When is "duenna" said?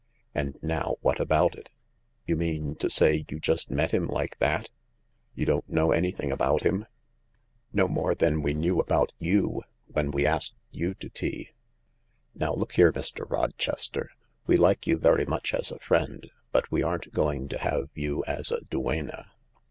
18.61-19.29